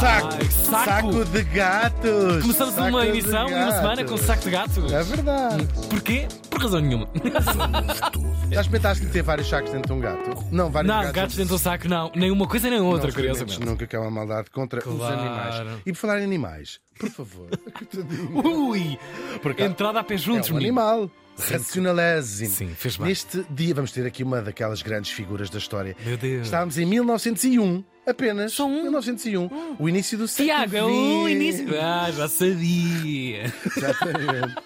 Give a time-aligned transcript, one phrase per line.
[0.00, 0.84] Saco, saco.
[0.84, 2.42] saco de gatos.
[2.42, 4.10] Começamos Saco uma emissão e uma semana gatos.
[4.10, 4.94] com saco de gato.
[4.94, 5.68] É verdade.
[5.88, 6.28] Porquê?
[6.58, 7.08] Por razão nenhuma.
[8.50, 10.44] Já experimentaste de ter vários sacos dentro de um gato?
[10.50, 11.36] Não, vários Não, gatos.
[11.36, 12.10] dentro do saco, não.
[12.14, 13.60] Nem uma coisa nem outra, curiosamente.
[13.64, 15.20] nunca que é uma maldade contra os Claro.
[15.20, 15.80] animais.
[15.86, 17.48] E por falar em animais, por favor.
[18.44, 18.98] Ui!
[19.42, 20.80] Por acaso, Entrada a pé é juntos, um menino.
[20.80, 21.10] animal.
[21.38, 22.50] Racionalésimo.
[22.50, 23.06] Sim, fez bem.
[23.08, 25.94] Neste dia, vamos ter aqui uma daquelas grandes figuras da história.
[26.04, 26.46] Meu Deus.
[26.46, 28.52] Estávamos em 1901, apenas.
[28.54, 28.82] Só um?
[28.82, 29.76] 1901.
[29.78, 31.30] O início do século Tiago, é o XX.
[31.30, 31.80] início.
[31.80, 33.44] Ah, já sabia.
[33.76, 34.56] Exatamente.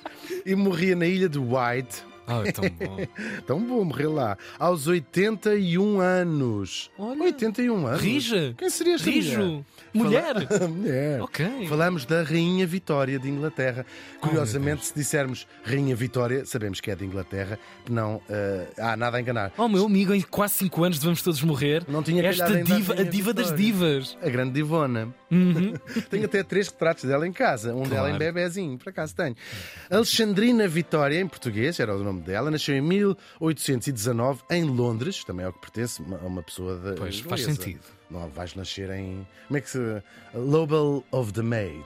[0.44, 2.11] E morria na ilha de White.
[2.26, 2.96] Oh, tão bom.
[3.46, 4.36] Tão bom morrer lá.
[4.58, 6.90] Aos 81 anos.
[6.98, 7.22] Olha.
[7.24, 8.00] 81 anos.
[8.00, 8.54] Rija.
[8.56, 9.64] Quem seria esta Rijo.
[9.92, 10.46] Mulher.
[10.46, 11.20] Fala- mulher.
[11.20, 11.66] Ok.
[11.68, 13.84] Falamos da Rainha Vitória de Inglaterra.
[14.20, 17.58] Curiosamente, se dissermos Rainha Vitória, sabemos que é de Inglaterra,
[17.90, 19.52] não eh, há nada a enganar.
[19.58, 21.84] Oh, meu amigo, em quase 5 anos devemos todos morrer.
[21.88, 24.16] Não tinha Esta diva, a diva das divas.
[24.22, 25.12] A grande divona.
[25.30, 25.74] Uhum.
[26.08, 27.74] tenho até três retratos dela em casa.
[27.74, 28.18] Um dela em Claro.
[28.34, 29.34] bebezinho, por acaso tenho.
[29.90, 35.48] Alexandrina Vitória, em português, era o nome dela, nasceu em 1819 em Londres, também é
[35.48, 36.94] o que pertence a uma pessoa da.
[36.94, 37.62] Pois, faz inglesa.
[37.62, 38.01] sentido.
[38.12, 39.26] Não vais nascer em.
[39.48, 40.02] Como é que se.
[40.34, 41.84] Lobel of the Maid.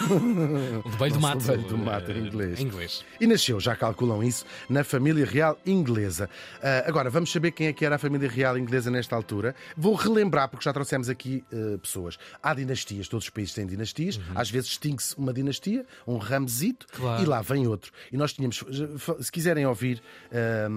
[0.84, 1.44] O Beio do Mato.
[1.46, 2.58] Beio do Mato, em inglês.
[2.60, 3.04] Em inglês.
[3.20, 6.28] E nasceu, já calculam isso, na família real inglesa.
[6.62, 9.54] Ah, agora, vamos saber quem é que era a família real inglesa nesta altura.
[9.76, 12.18] Vou relembrar, porque já trouxemos aqui ah, pessoas.
[12.42, 14.20] Há dinastias, todos os países têm dinastias.
[14.34, 17.00] Às vezes extingue-se uma dinastia, um ramezito, Uhum.
[17.00, 17.22] Claro.
[17.22, 17.92] e lá vem outro.
[18.12, 18.64] E nós tínhamos,
[19.20, 20.02] se quiserem ouvir
[20.32, 20.68] ah,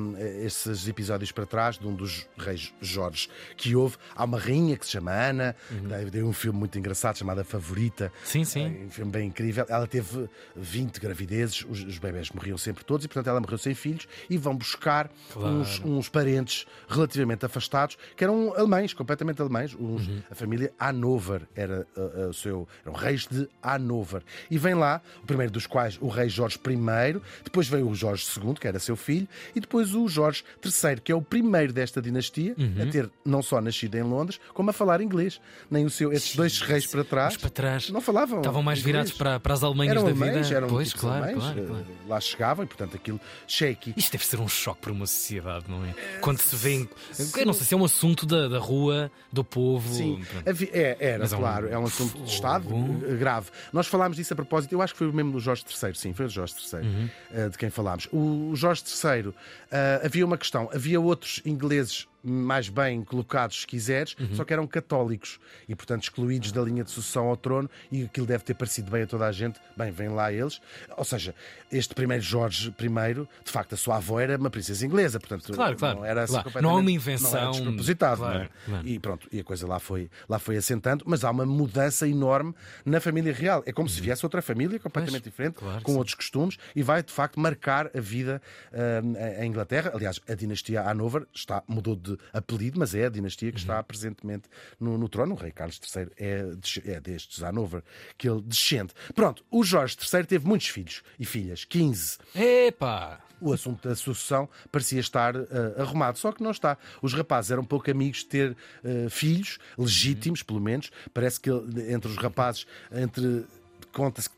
[0.44, 4.86] esses episódios para trás, de um dos reis Jorge que houve, há uma rainha que
[4.88, 6.09] se chama Ana, Uhum.
[6.09, 8.11] deu um filme muito engraçado chamado A Favorita.
[8.23, 8.85] Sim, sim.
[8.85, 9.66] Um filme bem incrível.
[9.69, 13.73] Ela teve 20 gravidezes, os, os bebés morriam sempre todos e, portanto, ela morreu sem
[13.75, 15.55] filhos e vão buscar Claro.
[15.55, 19.73] uns, uns parentes relativamente afastados, que eram alemães, completamente alemães.
[19.73, 20.21] Os- Uhum.
[20.31, 22.67] A família Hanover era uh, uh, o seu.
[22.85, 24.22] eram reis de Hanover.
[24.49, 28.25] E vem lá, o primeiro dos quais, o rei Jorge I, depois veio o Jorge
[28.39, 32.01] II, que era seu filho, e depois o Jorge III, que é o primeiro desta
[32.01, 32.83] dinastia Uhum.
[32.88, 35.39] a ter não só nascido em Londres, como a falar inglês.
[35.69, 37.38] Nem o seu, esses dois reis para trás.
[37.38, 37.89] Para trás.
[37.89, 38.39] Não falavam.
[38.39, 38.94] Estavam mais inglês.
[38.94, 40.57] virados para, para as Alemanhas Eram da alemães, vida.
[40.57, 41.85] eram pois, tipos claro, alemães, claro, eh, claro.
[42.07, 43.94] Lá chegavam e, portanto, aquilo shaky.
[43.97, 45.94] Isto deve ser um choque para uma sociedade, não é?
[46.22, 46.73] Quando se vê.
[46.75, 46.89] em-
[47.38, 49.94] Eu não sei se é um assunto da, da rua, do povo.
[49.94, 52.67] Sim, é, era, Mas é um claro, é um assunto de Estado
[53.07, 53.50] eh, grave.
[53.73, 56.13] Nós falámos disso a propósito, eu acho que foi o mesmo do Jorge III, sim,
[56.13, 57.09] foi o Jorge III, Uhum.
[57.33, 58.07] eh, de quem falámos.
[58.11, 59.33] O Jorge III,
[59.72, 64.35] eh, havia uma questão, havia outros ingleses mais bem colocados, se quiseres, Uhum.
[64.35, 68.25] só que eram católicos e, portanto, excluídos da linha de sucessão ao trono, e aquilo
[68.25, 69.59] deve ter parecido bem a toda a gente.
[69.75, 70.59] Bem, vêm lá eles.
[70.95, 71.33] Ou seja,
[71.71, 75.75] este primeiro Jorge I, de facto, a sua avó era uma princesa inglesa, portanto, Claro,
[75.77, 75.97] claro.
[75.99, 78.49] não era assim Claro, não há uma invenção- Não era despropositado, Claro, não é?
[78.65, 78.88] claro.
[78.88, 82.53] E pronto, e a coisa lá foi, lá foi assentando, mas há uma mudança enorme
[82.85, 83.63] na família real.
[83.65, 85.97] É como se viesse outra família completamente Pois, diferente, claro com sim.
[85.97, 88.41] outros costumes, e vai de facto marcar a vida
[88.73, 89.91] ah, em Inglaterra.
[89.94, 93.61] Aliás, a dinastia Hanover está, mudou de apelido, mas é a dinastia que Uhum.
[93.61, 95.33] está presentemente no, no trono.
[95.35, 96.45] O rei Carlos III é,
[96.85, 97.83] é destes Hanover
[98.17, 98.94] que ele descende.
[99.16, 103.19] Pronto, o Jorge III teve muitos filhos e filhas, 15 Epá!
[103.39, 105.45] o assunto da sucessão parecia estar eh,
[105.77, 106.75] arrumado, só que não está.
[107.03, 110.89] Os rapazes eram pouco amigos de ter eh, filhos, legítimos, pelo menos.
[111.13, 113.45] Parece que entre os rapazes, entre
[113.91, 114.35] conta-se que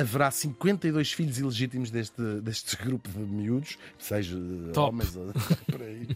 [0.00, 4.36] haverá 52 filhos ilegítimos deste, deste grupo de miúdos, seja
[4.72, 4.88] Top.
[4.88, 5.32] homens ou
[5.70, 6.08] por aí.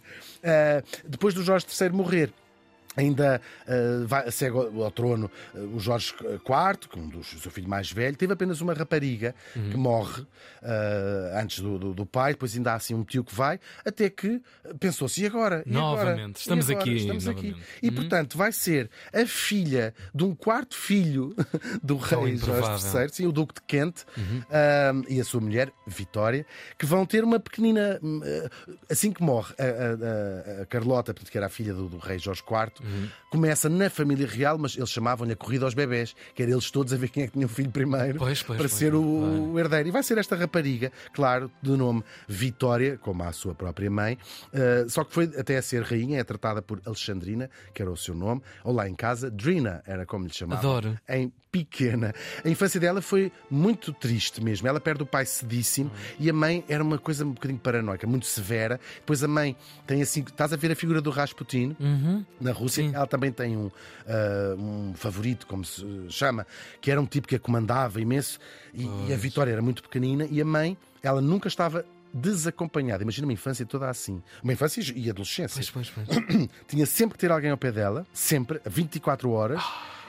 [0.43, 2.33] Eh, depois do Jorge III morrer.
[2.97, 3.41] Ainda
[4.07, 7.51] vai, segue ao, ao trono eh, o Jorge IV, que é um dos, o seu
[7.51, 9.71] filho mais velho, teve apenas uma rapariga Uhum.
[9.71, 10.25] que morre
[10.63, 14.09] eh, antes do, do, do pai, depois ainda há assim um tio que vai, até
[14.09, 14.41] que
[14.79, 15.63] pensou-se, e agora?
[15.67, 16.05] E agora?
[16.05, 16.81] Novamente, E estamos agora?
[16.85, 17.47] aqui, Estamos aqui.
[17.49, 17.69] novamente.
[17.83, 17.95] E Uhum.
[17.95, 21.35] portanto vai ser a filha de um quarto filho
[21.83, 22.37] do rei.
[22.37, 24.05] Jorge III, sim, o Duque de Kent,
[24.51, 26.47] ah, e a sua mulher, Vitória,
[26.79, 27.99] que vão ter uma pequenina.
[28.03, 28.21] hum,
[28.91, 31.99] Assim que morre a, a- a- a Carlota, portanto, que era a filha do, do
[31.99, 32.84] rei Jorge IV,
[33.31, 36.93] começa na família real, mas eles chamavam-lhe a corrida aos bebés, que era eles todos
[36.93, 39.53] a ver quem é que tinha o filho primeiro Pois, pois, para pois, ser o,
[39.53, 39.89] o herdeiro.
[39.89, 44.19] E vai ser esta rapariga, claro, de nome Vitória, como a sua própria mãe,
[44.53, 47.97] eh, só que foi até a ser rainha, é tratada por Alexandrina, que era o
[47.97, 50.71] seu nome, ou lá em casa, Drina era como lhe chamavam.
[50.71, 51.01] Adoro.
[51.09, 52.13] Em pequena.
[52.45, 54.67] A infância dela foi muito triste mesmo.
[54.67, 58.27] Ela perde o pai cedíssimo e a mãe era uma coisa um bocadinho paranoica, muito
[58.27, 58.81] severa.
[58.97, 59.57] Depois a mãe
[59.87, 62.25] tem assim, estás a ver a figura do Rasputin Uhum.
[62.41, 62.93] na Rússia, Sim.
[62.93, 63.71] ela também tem um,
[64.09, 66.45] ah, um favorito, como se chama,
[66.81, 68.41] que era um tipo que a comandava imenso
[68.73, 73.03] e, e a Vitória era muito pequenina e a mãe, ela nunca estava desacompanhada.
[73.05, 74.21] Imagina uma infância toda assim.
[74.43, 75.63] Uma infância e adolescência.
[75.73, 76.49] Pois, pois, pois.
[76.67, 79.63] Tinha sempre que ter alguém ao pé dela, sempre, a 24 horas.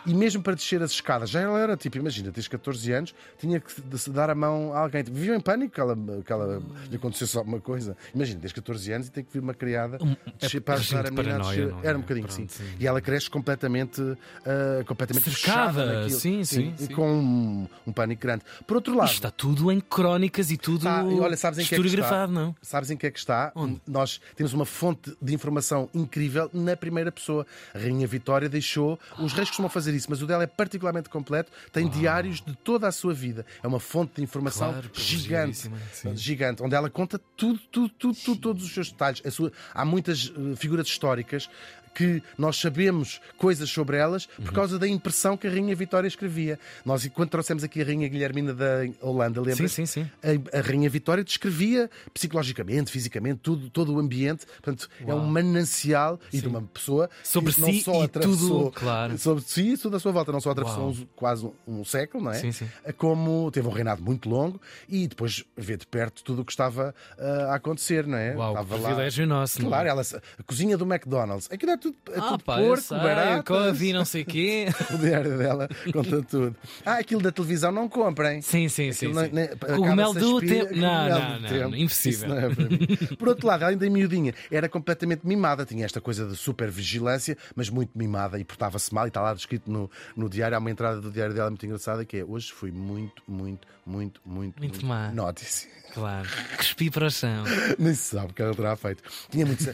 [0.06, 3.60] E mesmo para descer as escadas, já ela era tipo, imagina, tens 14 anos, tinha
[3.60, 5.04] que se dar a mão a alguém.
[5.04, 7.96] Tipo, vivia em pânico que ela, que ela lhe acontecesse alguma coisa.
[8.14, 11.00] Imagina, tens 14 anos e tem que vir uma criada Um- descer é para regime
[11.00, 11.68] ajudar a menina a descer.
[11.72, 11.88] não é?
[11.88, 12.64] Era um bocadinho, Pronto, sim.
[12.64, 12.64] sim.
[12.80, 14.02] E ela cresce completamente,
[14.46, 16.20] ah, completamente fechada naquilo.
[16.20, 16.94] sim, sim, e sim.
[16.94, 18.44] com um, um pânico grande.
[18.68, 21.74] Por outro lado, Isto está tudo em crónicas e tudo e olha, sabes em que
[21.76, 21.88] é que está?
[21.88, 22.56] historiografado, não?
[22.62, 23.52] Sabes em que é que está?
[23.56, 23.82] Onde?
[23.88, 27.46] Nós temos uma fonte de informação incrível na primeira pessoa.
[27.74, 29.00] A Rainha Vitória deixou.
[29.20, 31.52] Os reis costumam fazer mas o dela é particularmente completo.
[31.72, 33.46] Tem diários de toda a sua vida.
[33.64, 35.70] É uma fonte de informação Claro, gigante.
[36.16, 39.22] Gigante, onde ela conta tudo, tudo, tudo, tudo todos os seus detalhes.
[39.34, 41.50] Sua- Há muitas eh, figuras históricas
[41.96, 44.54] que nós sabemos coisas sobre elas por Uhum.
[44.54, 46.60] causa da impressão que a Rainha Vitória escrevia.
[46.86, 49.68] Nós, quando trouxemos aqui a Rainha Guilhermina da Holanda, lembra?
[49.68, 50.12] Sim, sim, sim.
[50.54, 54.46] a, a Rainha Vitória descrevia psicologicamente, fisicamente, tudo, todo o ambiente.
[54.46, 58.64] Portanto, é um manancial e de uma pessoa Sobre que não si só e atravessou
[58.66, 59.18] tudo, claro.
[59.18, 60.92] sobre si e tudo à sua volta, não só atravessou Uau.
[60.92, 62.36] um- quase um, um século, não é?
[62.36, 62.68] Sim, sim.
[62.98, 64.60] Como teve um reinado muito longo
[64.90, 68.36] e depois vê de perto tudo o que estava ah, a acontecer, não é?
[68.36, 69.70] Uau, estava que privilégio nosso, não é?
[69.70, 70.02] Claro, ela,
[70.40, 71.48] a cozinha do McDonald's.
[71.52, 73.44] Aquilo é tudo, é Ah, tudo pá, porco, barato.
[73.54, 74.66] couve e não sei o quê.
[74.94, 76.56] O diário dela conta tudo.
[76.86, 78.42] Ah, aquilo da televisão não comprem.
[78.42, 79.08] Sim, sim, sim.
[79.08, 79.28] Aquilo sim.
[79.28, 80.76] não- nem- Cogumelo do tempo.
[80.76, 81.76] Não, não, não, tempo.
[81.76, 82.30] impossível.
[82.30, 82.46] Não é.
[83.18, 87.38] Por outro lado, além da miudinha, era completamente mimada, tinha esta coisa de super vigilância,
[87.56, 89.06] mas muito mimada e portava-se mal.
[89.06, 92.06] E está lá descrito no, no diário, há uma entrada do diário dela muito engraçada
[92.06, 95.12] que é hoje fui muito, muito, muito, muito, Muito má.
[95.12, 95.68] Notice.
[95.94, 96.28] Claro.
[96.58, 97.44] Cuspi para o chão.
[97.80, 99.02] Nem se sabe o que ela terá feito.
[99.30, 99.68] Tinha muitos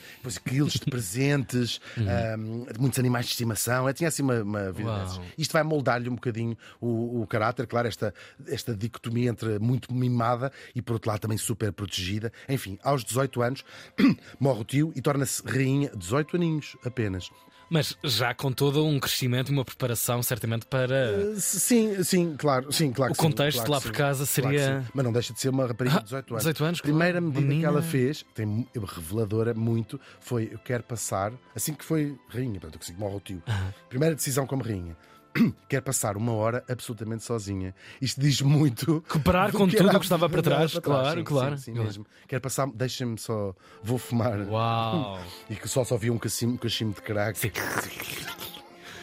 [0.46, 3.88] quilos de presentes, ahm, muitos animais de estimação.
[3.88, 5.00] É, tinha assim uma, uma vida Uau.
[5.00, 5.21] dessas.
[5.38, 8.13] Isto vai moldar-lhe um bocadinho o, o caráter, claro, esta,
[8.48, 12.31] esta dicotomia entre muito mimada e, por outro lado, também super protegida.
[12.48, 13.65] Enfim, aos 18 anos,
[14.39, 17.30] morre o tio e torna-se rainha, 18 aninhos apenas.
[17.74, 21.34] Mas já com todo um crescimento e uma preparação, certamente, para.
[21.40, 24.28] Sim, sim, claro, sim, claro O que sim, contexto claro lá por casa claro
[24.58, 24.88] seria- sim.
[24.94, 26.44] Mas não deixa de ser uma rapariga de 18 anos.
[26.44, 27.26] 18 anos, A primeira claro.
[27.28, 27.62] medida Menina.
[27.62, 32.60] que ela fez, tem mu- reveladora muito, foi eu quero passar, assim que foi rainha,
[32.60, 33.42] portanto, que morre o tio.
[33.88, 34.98] Primeira decisão como rainha.
[35.68, 37.74] Quer passar uma hora absolutamente sozinha.
[38.01, 39.04] Isto diz muito.
[39.07, 41.57] Cooperar do com tudo o que estava para trás, dela claro, Sim, claro.
[41.57, 42.06] Sim, sim mesmo.
[42.28, 44.39] Quer passar, deixem-me só, vou fumar.
[44.48, 45.19] Uau!
[45.50, 47.51] E que só só vi um cachimbo, um cachimbo de crack Sim.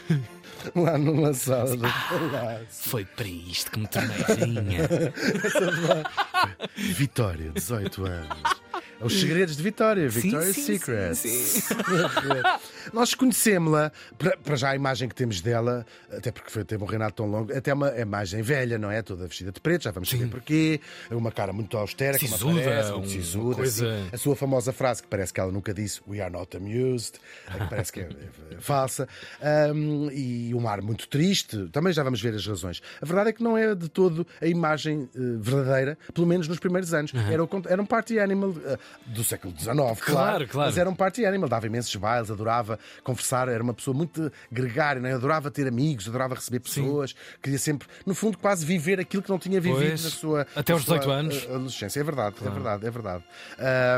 [0.74, 2.66] lá numa sala palácio.
[2.70, 4.88] Foi para isto que me tornei rainha.
[6.76, 8.57] Vitória, 18 anos.
[9.00, 11.14] É Os segredos de Vitória, Sim, Victoria's sim, Secret.
[11.14, 11.62] sim,
[12.92, 13.92] Nós conhecemos-la,
[14.42, 17.54] para, já a imagem que temos dela, até porque foi, teve um reinado tão longo,
[17.56, 19.02] até uma imagem velha, não é?
[19.02, 20.80] Toda vestida de preto, já vamos saber porquê.
[21.10, 23.54] Uma cara muito austera, como Sisuda, aparece, muito um- sisuda.
[23.56, 24.08] coisa- assim.
[24.12, 27.18] A sua famosa frase, que parece que ela nunca disse We are not amused,
[27.52, 28.08] que parece que é,
[28.50, 29.06] é falsa.
[29.74, 32.80] Um, e um ar muito triste, também já vamos ver as razões.
[33.00, 36.58] A verdade é que não é de todo a imagem eh, verdadeira, pelo menos nos
[36.58, 37.12] primeiros anos.
[37.30, 40.68] Era, o era um party animal eh, do século XIX, claro, Claro, claro.
[40.70, 45.00] Mas era um party animal, dava imensos bailes, adorava conversar, era uma pessoa muito gregária,
[45.00, 45.14] não é?
[45.14, 49.38] adorava ter amigos, adorava receber pessoas, queria sempre, no fundo, quase viver aquilo que não
[49.38, 51.44] tinha vivido Pois, na sua até na aos sua, 18 anos.
[51.44, 52.00] adolescência.
[52.00, 53.24] É verdade, é verdade, é verdade.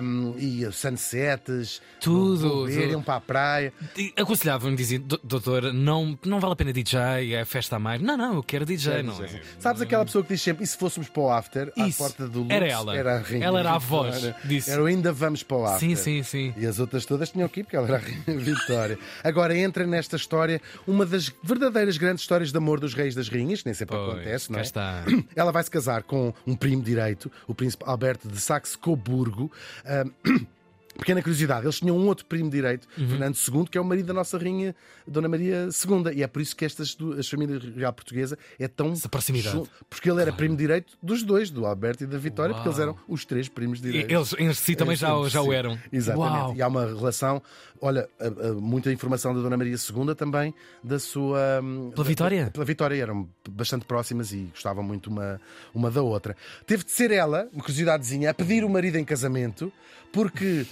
[0.03, 3.73] Um, e os sunsets, Tudo, beber, iam para a praia.
[4.17, 8.01] Aconselhavam-me, dizia, "Do- doutor, não, não vale a pena DJ, é festa a mais.
[8.01, 9.41] Não, não, eu quero DJ, não é?
[9.59, 12.03] Sabes aquela pessoa que diz sempre, e se fôssemos para o after, Isso.
[12.03, 12.97] à porta do Lux, Era ela.
[12.97, 14.71] Era a Ela era a voz disso.
[14.71, 15.89] Era o ainda vamos para o after.
[15.89, 16.55] Sim, sim, sim.
[16.57, 18.99] E as outras todas tinham que ir, porque ela era a Rainha Vitória.
[19.23, 23.61] Agora entra nesta história uma das verdadeiras grandes histórias de amor dos reis das rainhas,
[23.63, 24.63] que nem sempre Pois, acontece, não é?
[24.63, 25.05] está.
[25.37, 29.51] Ela vai se casar com um primo direito, o príncipe Alberto de Saxe-Coburgo.
[29.85, 30.11] Ahm,
[31.00, 33.09] Pequena curiosidade, eles tinham um outro primo direito, Uhum.
[33.09, 34.75] Fernando II, que é o marido da nossa rainha,
[35.07, 36.12] Dona Maria II.
[36.16, 38.92] E é por isso que estas duas, a família real portuguesa é tão.
[38.92, 39.62] Essa proximidade.
[39.88, 42.76] Porque ele era primo direito dos dois, do Alberto e da Vitória, porque Uau.
[42.76, 44.33] eles eram os três primos direitos.
[44.33, 45.78] Eles em si também já, já o eram.
[45.92, 46.30] Exatamente.
[46.33, 46.54] Uau.
[46.54, 47.42] E há uma relação,
[47.80, 48.09] olha,
[48.61, 50.54] muita informação da Dona Maria II também,
[50.85, 51.61] da sua.
[51.62, 52.50] hum, Pela da- Vitória?
[52.52, 55.40] Pela Vitória, eram bastante próximas e gostavam muito uma,
[55.75, 56.37] uma da outra.
[56.66, 59.73] Teve de ser ela, uma curiosidadezinha, a pedir o marido em casamento,
[60.12, 60.66] porque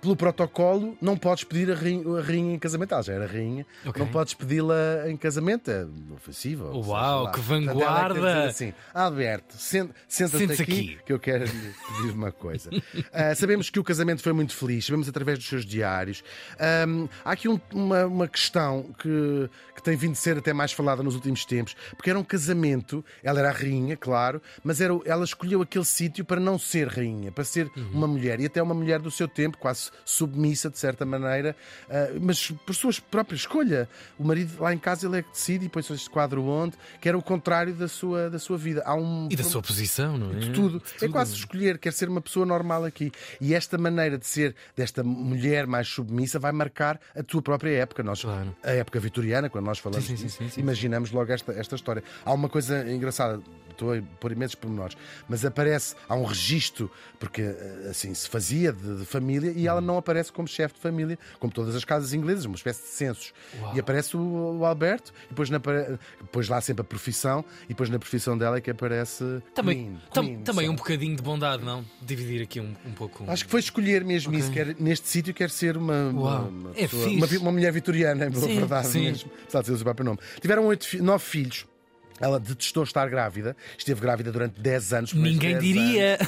[0.00, 2.92] pelo protocolo não podes pedir a rainha, a rainha em casamento.
[2.94, 4.02] Ela já era rainha, Ok.
[4.02, 4.74] não podes pedi-la
[5.08, 5.70] em casamento.
[5.70, 5.86] É
[6.30, 8.14] seja Uau, que Portanto, é vanguarda!
[8.14, 10.98] de dizer assim, Alberto, sen- senta-te Sente-se aqui, aqui.
[11.06, 11.50] que eu quero lhe
[11.96, 12.70] pedir uma coisa.
[13.12, 16.22] Ah, sabemos que o casamento foi muito feliz, sabemos através dos seus diários.
[16.58, 20.72] Ahm, há aqui um- uma, uma questão que, que tem vindo a ser até mais
[20.72, 24.98] falada nos últimos tempos, porque era um casamento, ela era a rainha, claro, mas era,
[25.04, 27.90] ela escolheu aquele sítio para não ser rainha, para ser Uhum.
[27.92, 31.56] uma mulher, e até uma mulher do seu tempo, quase submissa de certa maneira,
[31.88, 33.88] uh, mas por sua própria escolha.
[34.18, 37.08] O marido lá em casa ele é que decide e põe este quadro onde, que
[37.08, 38.82] era o contrário da sua, da sua vida.
[38.84, 40.34] Há um, e da sua posição, não é?
[40.34, 40.78] De tudo.
[40.78, 41.04] De tudo.
[41.04, 43.12] É quase escolher, quer ser uma pessoa normal aqui.
[43.40, 48.02] E esta maneira de ser desta mulher mais submissa vai marcar a tua própria época.
[48.02, 48.54] Nós, claro.
[48.62, 52.02] A época vitoriana, quando nós falamos sim, sim, sim, sim, imaginamos logo esta, esta história.
[52.24, 53.40] Há uma coisa engraçada
[53.72, 54.96] estou a pôr imensos pormenores,
[55.28, 57.42] mas aparece, há um registro, porque
[57.90, 61.52] assim se fazia de, de família e ela não aparece como chefe de família, como
[61.52, 63.32] todas as casas inglesas, uma espécie de censos.
[63.60, 63.76] Uau.
[63.76, 67.88] E aparece o, o, Alberto, e depois, na, depois lá sempre a profissão, e depois
[67.90, 69.42] na profissão dela é que aparece.
[69.54, 71.84] Também, Queen, Queen, também um bocadinho de bondade, não?
[72.00, 73.24] Dividir aqui um, um pouco.
[73.28, 74.40] Acho que foi escolher mesmo okay.
[74.40, 78.30] isso, quer, neste sítio quer ser uma, uma, uma, é pessoa, uma, uma, mulher vitoriana,
[78.32, 79.00] sim, verdade sim.
[79.02, 80.18] mesmo, apesar de ser o seu próprio nome.
[80.40, 81.71] Tiveram oito, nove filhos.
[82.20, 85.12] Ela detestou estar grávida, esteve grávida durante 10 anos.
[85.12, 86.18] Ninguém 10 diria.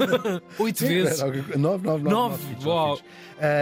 [0.58, 1.20] Oito vezes.
[1.20, 2.02] Nove, nove, nove.
[2.02, 2.96] nove filhos, Uau.
[2.96, 3.00] Uh,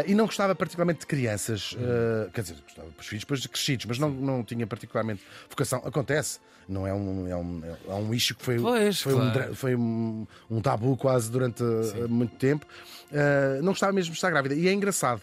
[0.06, 1.72] e não gostava particularmente de crianças.
[1.72, 5.82] Uh, quer dizer, gostava dos filhos depois de crescidos, mas não, não tinha particularmente vocação.
[5.84, 6.38] Acontece.
[6.68, 9.50] Não é um, é um, é um issue que foi, pois, foi, claro.
[9.50, 12.06] um, foi um, um, tabu quase durante Sim.
[12.08, 12.64] muito tempo.
[13.10, 14.54] Uh, não gostava mesmo de estar grávida.
[14.54, 15.20] E é engraçado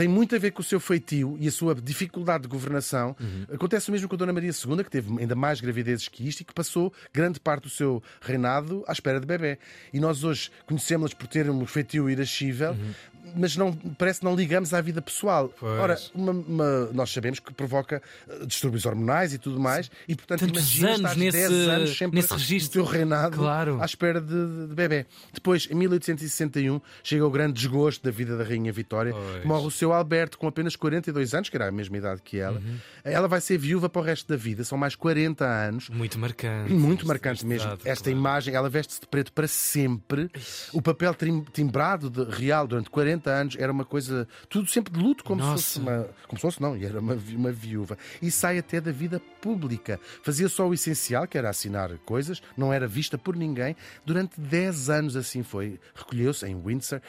[0.00, 3.14] tem muito a ver com o seu feitio e a sua dificuldade de governação.
[3.20, 3.54] Uhum.
[3.54, 6.40] Acontece o mesmo com a Dona Maria II, que teve ainda mais gravidezes que isto
[6.40, 9.58] e que passou grande parte do seu reinado à espera de bebê.
[9.92, 12.94] E nós hoje conhecemos-las por ter um feitio irascível, uhum
[13.34, 15.52] mas não, parece que não ligamos à vida pessoal.
[15.58, 15.80] Pois.
[15.80, 20.40] Ora, uma, uma, nós sabemos que provoca eh, distúrbios hormonais e tudo mais, e portanto
[20.40, 22.70] Tantos imagina anos nesse, 10 anos sempre nesse registro.
[22.70, 23.80] do teu reinado claro.
[23.80, 25.06] à espera de, de, bebê.
[25.32, 29.44] Depois, em 1861, chega o grande desgosto da vida da Rainha Vitória, pois.
[29.44, 32.58] morre o seu Alberto com apenas 42 anos, que era a mesma idade que ela.
[32.58, 32.76] Uhum.
[33.04, 35.79] Ela vai ser viúva para o resto da vida, são mais 40 anos.
[35.88, 36.72] Muito marcante.
[36.72, 37.70] Muito marcante mesmo.
[37.84, 38.18] Esta claro.
[38.18, 40.30] imagem, ela veste-se de preto para sempre.
[40.72, 41.14] O papel
[41.52, 45.58] timbrado de real durante 40 anos era uma coisa, tudo sempre de luto, como Nossa.
[45.58, 46.08] se fosse uma.
[46.26, 47.96] Como se fosse, não, e era uma, uma viúva.
[48.20, 49.98] E sai até da vida pública.
[50.22, 53.76] Fazia só o essencial, que era assinar coisas, não era vista por ninguém.
[54.04, 55.78] Durante 10 anos assim foi.
[55.94, 57.00] Recolheu-se em Windsor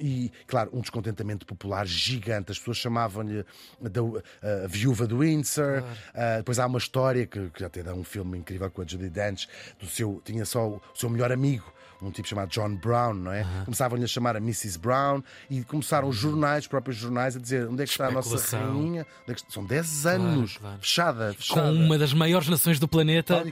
[0.00, 2.52] e, claro, um descontentamento popular gigante.
[2.52, 5.80] As pessoas chamavam-lhe a, a, viúva do Windsor.
[5.80, 5.86] Claro.
[5.86, 9.10] Uh, depois há uma história que, que até dá um filme incrível com a Judy
[9.10, 9.48] Dench,
[9.78, 11.72] do seu, tinha só o seu melhor amigo
[12.02, 13.42] um tipo chamado John Brown, não é?
[13.42, 13.64] Uhum.
[13.66, 14.78] Começavam-lhe a chamar a Mrs.
[14.78, 18.10] Brown e começaram os jornais, os próprios jornais, a dizer onde é que está a
[18.10, 19.06] nossa rainha.
[19.28, 20.78] É São 10 anos, claro, claro.
[20.80, 23.44] Fechada, fechada, Com uma das maiores nações do planeta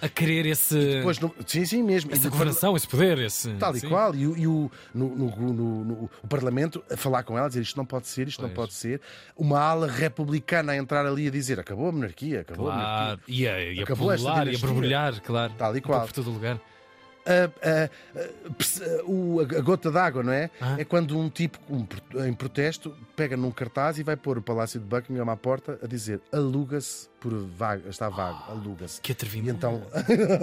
[0.00, 0.76] a querer esse.
[0.76, 1.34] E depois, no...
[1.46, 2.12] Sim, sim, mesmo.
[2.12, 3.18] Essa governação, esse poder.
[3.18, 3.52] Esse...
[3.54, 3.88] Tal e sim.
[3.88, 4.14] qual.
[4.14, 7.76] E, e o, no, no, no, o Parlamento a falar com ela, a dizer isto
[7.76, 8.50] não pode ser, isto pois.
[8.50, 9.00] não pode ser.
[9.36, 12.80] Uma ala republicana a entrar ali a dizer acabou a monarquia, acabou claro.
[12.80, 13.34] a monarquia.
[13.34, 15.52] E a, e a acabou pular, e a borbulhar, claro.
[15.56, 16.02] Tal e qual.
[16.02, 16.60] Por todo lugar
[17.26, 20.50] a, a, a gota d'água, não é?
[20.60, 20.76] Ah.
[20.78, 21.86] É quando um tipo um,
[22.24, 25.86] em protesto pega num cartaz e vai pôr o Palácio de Buckingham à porta a
[25.86, 29.00] dizer aluga-se por vaga, está vago, oh, aluga-se.
[29.00, 29.48] Que atrevimento.
[29.48, 29.82] E então,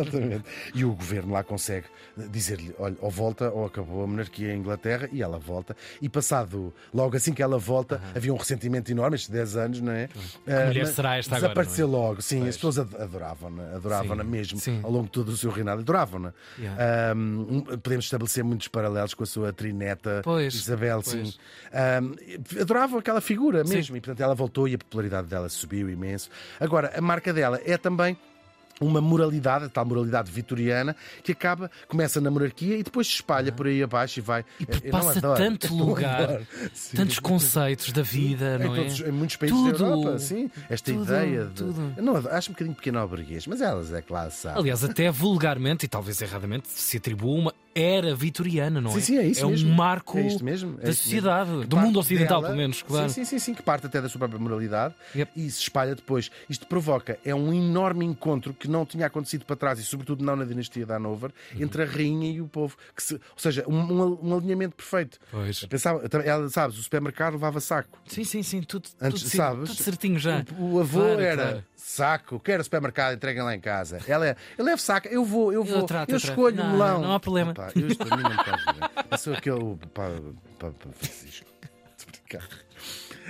[0.75, 1.87] e o governo lá consegue
[2.29, 5.77] dizer-lhe: olha, ou volta ou acabou a monarquia em Inglaterra, e ela volta.
[6.01, 9.93] E passado, logo assim que ela volta, havia um ressentimento enorme, estes 10 anos, não
[9.93, 10.07] é?
[10.07, 11.53] Que uh, mulher será esta agora?
[11.53, 11.89] Desapareceu é?
[11.89, 12.49] logo, sim, pois.
[12.49, 14.81] as pessoas adoravam-na, adoravam-na mesmo, sim.
[14.83, 16.33] ao longo de todo o seu reinado, adoravam-na.
[16.59, 17.15] Yeah.
[17.15, 21.29] Um, podemos estabelecer muitos paralelos com a sua trineta pois, Isabel, pois.
[21.29, 21.33] sim.
[21.73, 23.97] Um, adoravam aquela figura mesmo, sim.
[23.97, 26.29] e portanto ela voltou e a popularidade dela subiu imenso.
[26.59, 28.17] Agora, a marca dela é também
[28.81, 33.51] uma moralidade, a tal moralidade vitoriana, que acaba, começa na monarquia e depois se espalha
[33.51, 34.45] por aí abaixo e vai.
[34.59, 36.41] E passa tanto lugar,
[36.95, 38.83] tantos conceitos da vida, não em é?
[38.83, 40.49] Todos, em muitos países tudo, da Europa, sim.
[40.69, 41.53] Esta tudo, ideia de.
[41.53, 42.01] Tudo.
[42.01, 44.47] Não, acho um bocadinho pequeno burguês, mas elas é classe.
[44.47, 48.93] Aliás, até vulgarmente, e talvez erradamente, se atribua uma era vitoriana, não é?
[48.95, 49.71] Sim, sim, é isso é mesmo.
[49.71, 51.65] um marco é mesmo, é da sociedade, mesmo.
[51.65, 53.09] do mundo ocidental, dela, pelo menos, claro.
[53.09, 55.31] Sim, sim, sim, sim, que parte até da sua própria moralidade yep.
[55.35, 56.29] e se espalha depois.
[56.49, 60.35] Isto provoca, é um enorme encontro que não tinha acontecido para trás e, sobretudo, não
[60.35, 61.63] na dinastia da Hanover, uhum.
[61.63, 62.77] entre a rainha e o povo.
[62.95, 65.19] Que se, ou seja, um, um, um alinhamento perfeito.
[65.31, 65.65] Pois.
[65.65, 67.97] Pensava, ela, sabes, o supermercado levava saco.
[68.07, 70.45] Sim, sim, sim, tudo, Antes, tudo, sabes, tudo certinho já.
[70.57, 71.43] O, o avô claro, era.
[71.43, 71.63] Claro.
[71.75, 73.99] Saco, quero supermercado, entreguem lá em casa.
[74.07, 76.71] Ela é, eu levo saco, eu vou, eu vou, eu, trato, eu, eu escolho um
[76.71, 77.01] melão.
[77.01, 77.53] Não, não há problema.
[77.63, 78.61] Opa, eu, isto para mim não me faz
[79.11, 80.19] Eu sou aquele para,
[80.59, 81.53] para, para Francisco.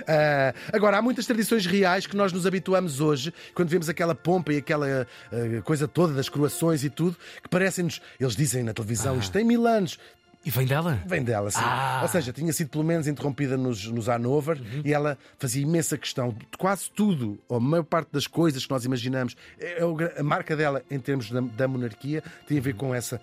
[0.00, 4.52] Uh, agora, há muitas tradições reais que nós nos habituamos hoje, quando vemos aquela pompa
[4.52, 9.14] e aquela uh, coisa toda das croações e tudo, que parecem-nos, eles dizem na televisão,
[9.14, 9.18] ah.
[9.18, 9.98] isto tem mil anos.
[10.44, 11.00] E vem dela?
[11.06, 11.60] Vem dela, sim.
[11.62, 12.00] Ah.
[12.02, 14.82] Ou seja, tinha sido pelo menos interrompida nos, nos Hanover uhum.
[14.84, 18.70] e ela fazia imensa questão de quase tudo, ou a maior parte das coisas que
[18.70, 19.34] nós imaginamos.
[19.58, 23.20] É, é a marca dela, em termos da, da monarquia, tem a ver com essa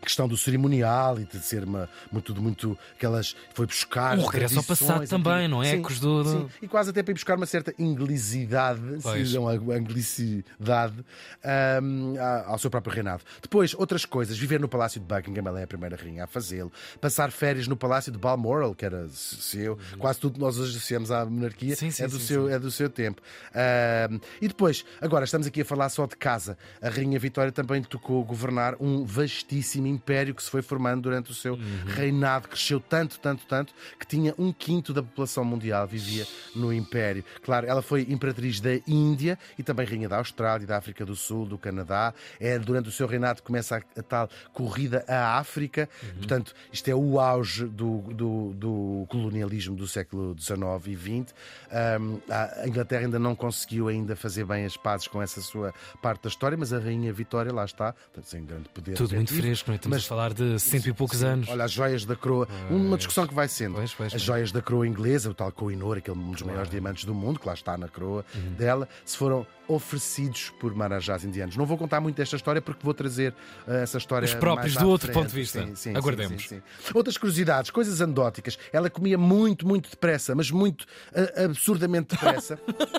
[0.00, 3.34] questão do cerimonial e de ser uma, muito, tudo muito aquelas.
[3.54, 4.18] Foi buscar.
[4.18, 5.72] O regresso ao passado também, não é?
[5.76, 6.48] Ecos do- sim.
[6.62, 9.28] E quase até para ir buscar uma certa inglisidade, Pois.
[9.28, 11.04] se não a anglicidade,
[11.44, 13.22] a- ao seu próprio reinado.
[13.42, 16.72] Depois, outras coisas, viver no Palácio de Buckingham, ela é a primeira rainha a fazê-lo,
[17.00, 21.10] passar férias no Palácio de Balmoral, que era seu, quase tudo que nós hoje associamos
[21.10, 23.20] à monarquia Sim, sim, é, do sim, seu, é do seu tempo.
[23.54, 26.56] Ahm, e depois, agora estamos aqui a falar só de casa.
[26.80, 31.34] A Rainha Vitória também tocou governar um vastíssimo império que se foi formando durante o
[31.34, 32.48] seu reinado.
[32.48, 37.24] Cresceu tanto, tanto, tanto, que tinha um quinto da população mundial vivia no império.
[37.42, 41.46] Claro, ela foi imperatriz da Índia e também rainha da Austrália, da África do Sul,
[41.46, 42.14] do Canadá.
[42.38, 45.88] É durante o seu reinado que começa a, a tal corrida à África.
[46.16, 51.34] Portanto, isto é o auge do, do, do colonialismo do século XIX e XX.
[51.70, 56.22] Ahm, a Inglaterra ainda não conseguiu ainda fazer bem as pazes com essa sua parte
[56.22, 58.94] da história, mas a rainha Vitória lá está, sem grande poder.
[58.94, 59.78] Tudo muito fresco, não é?
[59.80, 61.48] Estamos Mas- a falar de cento e poucos anos.
[61.48, 62.46] Olha, as joias da coroa.
[62.68, 63.76] Uma discussão que vai sendo.
[63.76, 67.04] Pois, pois, as joias da coroa inglesa, o tal Kohinoor, aquele um dos maiores diamantes
[67.06, 68.22] do mundo, que lá está na coroa
[68.58, 71.56] dela, se foram oferecidos por marajás indianos.
[71.56, 73.32] Não vou contar muito esta história porque vou trazer
[73.66, 74.26] eh, essa história.
[74.26, 75.14] Os próprios do outro frente.
[75.22, 75.64] ponto de vista.
[75.64, 76.42] Sim, sim, Aguardemos.
[76.42, 76.90] sim, sim, sim.
[76.92, 78.58] Outras curiosidades, coisas anedóticas.
[78.72, 80.84] Ela comia muito, muito depressa, mas muito
[81.14, 82.58] eh, absurdamente depressa.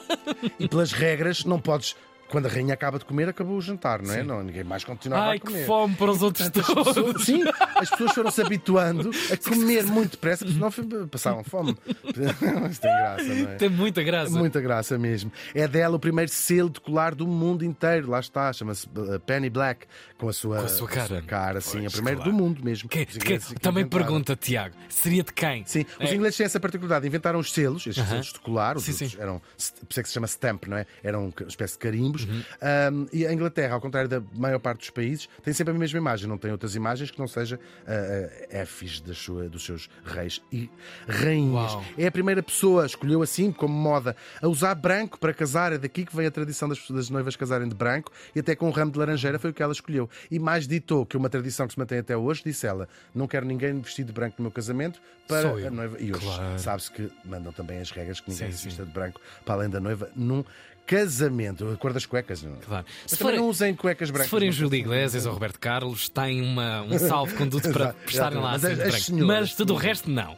[0.58, 1.96] e pelas regras, não podes.
[2.32, 4.24] Quando a rainha acaba de comer, acabou o jantar, não é?
[4.24, 5.60] Não, ninguém mais continuava Ai, a comer.
[5.60, 6.84] que fome para os outros as todos.
[6.94, 7.44] pessoas, sim,
[7.76, 11.76] as pessoas foram se habituando a comer muito depressa, porque senão passavam fome.
[12.72, 13.56] Isso tem graça, não é?
[13.56, 14.32] Tem muita graça.
[14.32, 15.32] Muita graça mesmo.
[15.54, 18.10] É dela o primeiro selo de colar do mundo inteiro.
[18.10, 19.86] Lá está, chama-se uh, Penny Black,
[20.18, 21.22] com a sua, Com a sua cara.
[21.24, 22.32] cara sim, Pois, a primeira claro.
[22.32, 22.90] do mundo mesmo.
[22.94, 23.18] Ingleses
[23.50, 24.06] que também inventaram.
[24.06, 25.64] pergunta, Tiago, seria de quem?
[25.66, 26.16] Sim, os É.
[26.16, 27.06] ingleses têm essa particularidade.
[27.06, 28.10] Inventaram os selos, estes Aham.
[28.12, 29.18] selos de colar, os Sim, sim.
[29.20, 30.86] eram, por isso é que se chama stamp, não é?
[31.04, 32.21] Eram uma espécie de carimbos.
[32.26, 32.44] Uhum.
[32.94, 35.98] Um, e a Inglaterra, ao contrário da maior parte dos países, tem sempre a mesma
[35.98, 37.60] imagem, não tem outras imagens que não seja uh,
[37.90, 40.70] uh, efes das sua, dos seus reis e
[41.08, 41.74] rainhas.
[41.74, 41.86] Uau.
[41.98, 45.74] É a primeira pessoa, escolheu assim como moda, a usar branco para casar.
[45.74, 48.68] É daqui que vem a tradição das, das noivas casarem de branco e até com
[48.68, 50.10] um ramo de laranjeira foi o que ela escolheu.
[50.30, 53.46] E mais ditou que uma tradição que se mantém até hoje, disse ela: Não quero
[53.46, 55.98] ninguém vestido de branco no meu casamento para a noiva.
[56.00, 56.60] E hoje Claro.
[56.60, 58.70] sabe-se que mandam também as regras que ninguém Sim, se sim.
[58.70, 60.44] vista de branco para além da noiva num
[60.86, 61.68] casamento.
[61.70, 62.54] A cor das cuecas, não.
[62.58, 62.86] Claro.
[63.04, 64.26] Mas Se forem, não usem cuecas brancas.
[64.28, 64.56] se forem não.
[64.56, 68.74] Júlio Iglesias ou Roberto Carlos, têm uma, um salvo-conduto para Exato, estarem lá mas assim
[68.74, 69.06] as- de as branco.
[69.06, 70.38] senhoras, Mas tudo o resto, não.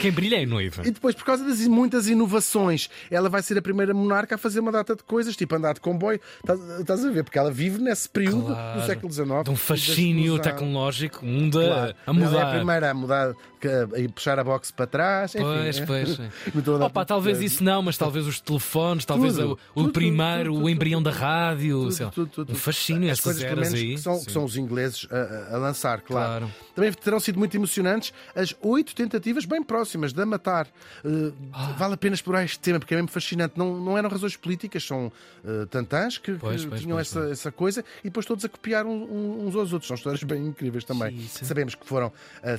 [0.00, 0.82] Quem brilha é a noiva.
[0.86, 4.60] E depois, por causa das muitas inovações, ela vai ser a primeira monarca a fazer
[4.60, 6.20] uma data de coisas, tipo andar de comboio.
[6.40, 7.24] Estás, estás a ver?
[7.24, 8.80] Porque ela vive nesse período Claro.
[8.80, 9.44] do século XIX.
[9.44, 11.76] De um fascínio tecnológico, mundo a- Claro.
[11.76, 12.54] a Ela é a mudar.
[12.56, 13.34] primeira a mudar,
[13.68, 15.34] a puxar a boxe para trás.
[15.34, 15.86] Enfim, Pois, é.
[15.86, 16.18] pois.
[16.82, 20.52] Opa, talvez para- isso não, mas talvez os telefones, talvez Tudo, o, o tudo, primeiro,
[20.54, 22.12] tudo, o embrião da rádio, Tudo, sei lá.
[22.12, 23.94] tudo, fascínio As coisas pelo eras menos aí.
[23.94, 26.26] que são, que são os ingleses a, a- lançar, claro.
[26.46, 26.54] Claro.
[26.74, 30.66] Também terão sido muito emocionantes as oito tentativas bem próximas de a matar.
[31.04, 31.74] Uh, Ah.
[31.78, 33.54] Vale a pena explorar este tema porque é mesmo fascinante.
[33.56, 35.06] Não, não eram razões políticas, são
[35.44, 38.48] uh, tantãs que, que Pois, pois, tinham pois, essa, essa coisa e depois todos a
[38.48, 39.86] copiar um- uns aos outros.
[39.88, 41.10] São histórias bem incríveis também.
[41.18, 41.44] Sim, sim.
[41.44, 42.12] Sabemos que foram uh,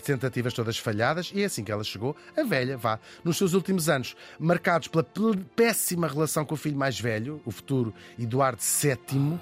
[0.04, 0.97] tentativas todas falhadas
[1.34, 5.06] e é assim que ela chegou, a velha, vá, nos seus últimos anos, marcados pela
[5.56, 9.40] péssima relação com o filho mais velho, o futuro Eduardo VII.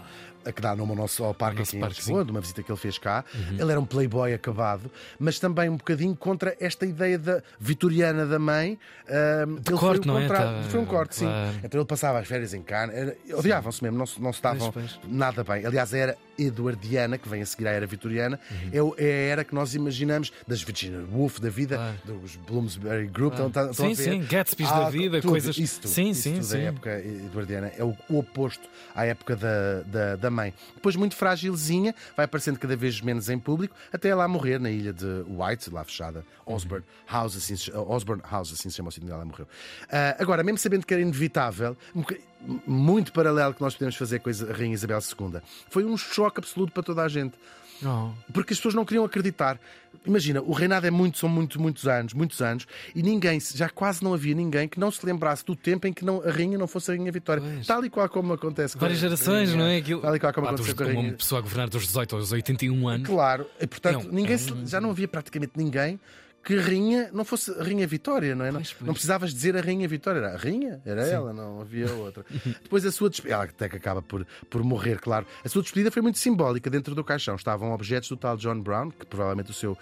[0.48, 2.40] A que dá nome ao nosso ao parque nosso aqui em parque, Lisboa, de uma
[2.40, 3.26] visita que ele fez cá.
[3.58, 8.38] Ele era um playboy acabado, mas também um bocadinho contra esta ideia da vitoriana da
[8.38, 8.78] mãe.
[9.10, 10.28] Ahm, ele corte, foi, não é?
[10.28, 11.52] contrário- Tá- foi um corte, claro.
[11.52, 11.60] sim.
[11.64, 13.16] Então ele passava as férias em Cannes.
[13.34, 15.66] Odiavam-se mesmo, não se, não se estavam Pois, nada bem.
[15.66, 18.40] Aliás, era eduardiana, que vem a seguir à era vitoriana,
[18.74, 18.94] Uhum.
[18.98, 22.20] é é, a era que nós imaginamos das Virginia Woolf da vida, Claro.
[22.22, 23.34] dos Bloomsbury Group.
[23.36, 23.48] Claro.
[23.48, 26.34] Estão, estão a Sim, sim, Gatsby's da vida, tudo, coisas- Isso tudo, Sim, isso sim,
[26.34, 26.54] tudo sim.
[26.54, 27.72] da época eduardiana.
[27.78, 30.54] É o, o oposto à época da, da, da mãe.
[30.76, 34.94] Depois, muito frágilzinha, vai aparecendo cada vez menos em público, até ela morrer na ilha
[34.94, 37.56] de White, lá fechada, Osborne House, assim,
[37.88, 39.48] Osborne House, assim se chama o sítio onde ela morreu.
[39.92, 42.18] Ah, agora, mesmo sabendo que era inevitável, um boca-
[42.66, 46.72] muito paralelo que nós podemos fazer com a Rainha Isabel II, foi um choque absoluto
[46.72, 47.34] para toda a gente.
[47.82, 48.16] Não.
[48.32, 49.60] Porque as pessoas não queriam acreditar.
[50.06, 54.02] Imagina, o reinado é muito, são muito, muitos anos, muitos anos, e ninguém, já quase
[54.02, 56.68] não havia ninguém que não se lembrasse do tempo em que não, a rainha não
[56.68, 57.44] fosse a rainha Vitória.
[57.44, 57.68] Pois.
[57.68, 59.78] Tal e qual como acontece com Várias gerações, rainha- não é?
[59.78, 60.02] Aquilo...
[60.02, 61.14] Tal e qual como Pá, aconteceu com a uma rainha.
[61.14, 63.08] pessoa a governar dos 18 aos 81 anos.
[63.10, 66.00] Claro, e portanto, É um- ninguém é se- um- já não havia praticamente ninguém
[66.46, 68.52] que a rainha não fosse a rainha Vitória, não é?
[68.52, 68.86] Não- Pois, pois.
[68.88, 72.24] Não precisavas dizer a rainha Vitória, era a rainha, era ela, não havia outra.
[72.64, 75.26] Depois a sua despedida, ela até que acaba por, por morrer, claro.
[75.44, 76.70] A sua despedida foi muito simbólica.
[76.70, 79.76] Dentro do caixão estavam objetos do tal John Brown, que provavelmente o seu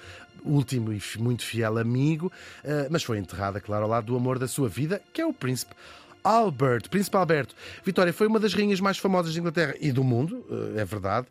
[0.45, 2.31] último e muito fiel amigo,
[2.63, 5.33] eh, mas foi enterrada, claro, ao lado do amor da sua vida, que é o
[5.33, 5.75] príncipe.
[6.23, 7.53] Albert, Príncipe Alberto.
[7.85, 10.45] Vitória foi uma das rainhas mais famosas de Inglaterra e do mundo,
[10.77, 11.27] eh, é verdade.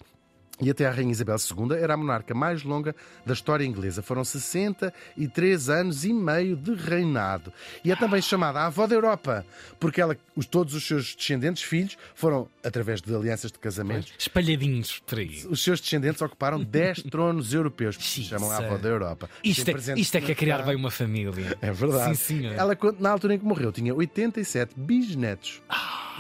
[0.61, 4.03] E até a Rainha Isabel II era a monarca mais longa da história inglesa.
[4.03, 7.53] Foram 63 anos e meio de reinado.
[7.85, 9.45] E é também chamada a avó da Europa,
[9.81, 15.03] porque ela, os, todos os seus descendentes, filhos, foram, através de alianças de casamento, Espalhadinhos
[15.07, 15.45] por aí.
[15.49, 19.29] os seus descendentes ocuparam 10 tronos europeus, que se chamam a avó da Europa.
[19.43, 21.57] Isto é, isto é que é criar bem uma família.
[21.61, 22.17] É verdade.
[22.17, 22.55] Sim, senhor.
[22.55, 25.63] Ela, na altura em que morreu, tinha 87 bisnetos.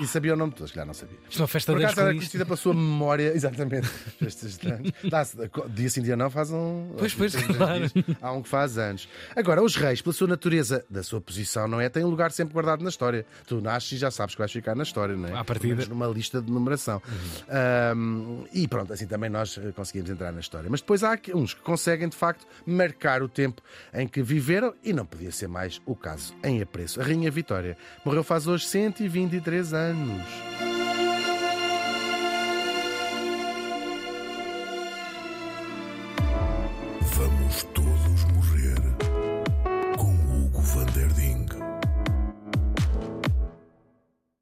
[0.00, 1.18] E sabia o nome de todos, calhar não sabia.
[1.28, 3.88] Isto é uma festa Por de acaso era conhecida pela sua memória, exatamente.
[4.20, 4.90] Estes anos.
[5.04, 5.36] Dá-se-
[5.68, 6.94] Dia sim, dia não, faz um.
[6.98, 7.88] Pois, pois, claro.
[7.88, 7.92] dias.
[8.20, 9.08] Há um que faz anos.
[9.36, 11.88] Agora, os reis, pela sua natureza, da sua posição, não é?
[11.88, 13.26] Têm um lugar sempre guardado na história.
[13.46, 15.36] Tu nasces e já sabes que vais ficar na história, não é?
[15.38, 15.84] À partida.
[15.86, 17.00] numa lista de numeração.
[17.48, 20.68] Ahm, e pronto, assim também nós eh, conseguimos entrar na história.
[20.70, 23.60] Mas depois há uns que conseguem, de facto, marcar o tempo
[23.92, 27.00] em que viveram e não podia ser mais o caso em apreço.
[27.00, 30.71] A Rainha Vitória morreu faz hoje 123 anos.